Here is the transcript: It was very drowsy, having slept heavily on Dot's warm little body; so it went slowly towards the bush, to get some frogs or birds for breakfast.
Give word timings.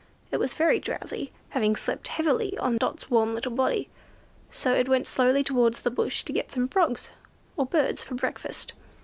It 0.31 0.37
was 0.37 0.55
very 0.55 0.79
drowsy, 0.79 1.31
having 1.49 1.75
slept 1.75 2.07
heavily 2.07 2.57
on 2.57 2.77
Dot's 2.79 3.11
warm 3.11 3.35
little 3.35 3.51
body; 3.51 3.87
so 4.49 4.73
it 4.73 4.89
went 4.89 5.05
slowly 5.05 5.43
towards 5.43 5.81
the 5.81 5.91
bush, 5.91 6.23
to 6.23 6.33
get 6.33 6.51
some 6.51 6.67
frogs 6.67 7.09
or 7.55 7.67
birds 7.67 8.01
for 8.01 8.15
breakfast. 8.15 8.73